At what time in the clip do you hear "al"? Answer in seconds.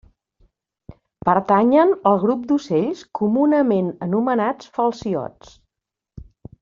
2.11-2.17